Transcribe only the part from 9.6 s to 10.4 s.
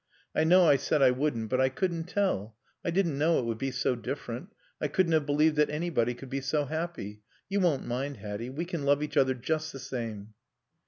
the same...."